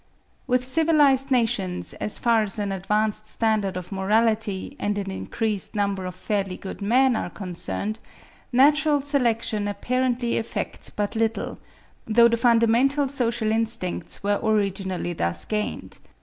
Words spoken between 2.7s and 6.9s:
advanced standard of morality, and an increased number of fairly good